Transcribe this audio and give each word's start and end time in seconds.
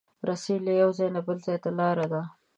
رسۍ 0.27 0.55
له 0.65 0.73
یو 0.81 0.89
ځایه 0.97 1.21
بل 1.27 1.37
ځای 1.45 1.57
ته 1.63 1.69
لاره 1.77 2.05
ده. 2.13 2.21